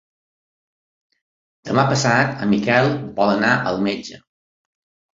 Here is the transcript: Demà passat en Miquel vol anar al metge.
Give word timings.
Demà 1.69 1.85
passat 1.93 2.35
en 2.47 2.51
Miquel 2.57 2.93
vol 3.23 3.37
anar 3.39 3.55
al 3.73 3.81
metge. 3.93 4.23